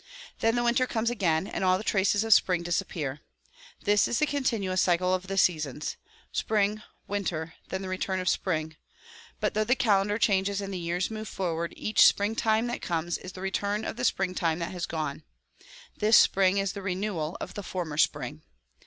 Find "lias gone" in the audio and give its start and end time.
14.71-15.23